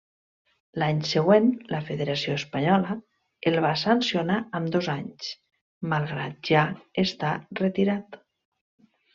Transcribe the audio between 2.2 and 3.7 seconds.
Espanyola, el